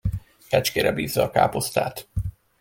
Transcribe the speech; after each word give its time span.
Kecskére 0.49 0.91
bízza 0.91 1.23
a 1.23 1.29
káposztát. 1.29 2.07